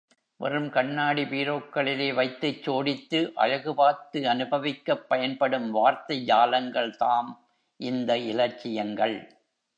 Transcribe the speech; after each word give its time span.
வெறும் 0.39 0.69
கண்ணாடி 0.69 1.23
பீரோக்களிலே 1.23 2.13
வைத்துச் 2.13 2.67
சோடித்து, 2.67 3.31
அழகு 3.35 3.75
பார்த்து 3.75 4.27
அனுபவிக்கப் 4.29 5.05
பயன்படும் 5.07 5.71
வார்த்தை 5.71 6.23
ஜாலங்கள்தாம் 6.25 7.31
இந்த 7.79 8.17
இலட்சியங்கள்!... 8.31 9.17